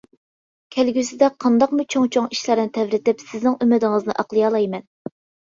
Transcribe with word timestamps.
كەلگۈسىدە 0.75 1.29
قانداقمۇ 1.45 1.85
چوڭ-چوڭ 1.97 2.31
ئىشلارنى 2.37 2.73
تەۋرىتىپ 2.79 3.23
سىزنىڭ 3.27 3.59
ئۈمىدىڭىزنى 3.67 4.19
ئاقلىيالايمەن. 4.19 4.91